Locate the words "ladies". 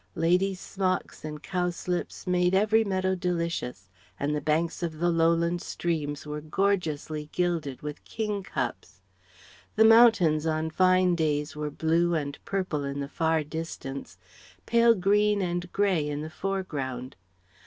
0.15-0.59